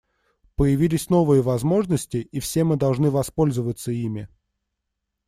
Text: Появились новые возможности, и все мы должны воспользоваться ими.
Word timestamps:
Появились 0.55 1.11
новые 1.11 1.43
возможности, 1.43 2.17
и 2.17 2.39
все 2.39 2.63
мы 2.63 2.75
должны 2.75 3.11
воспользоваться 3.11 3.91
ими. 3.91 4.29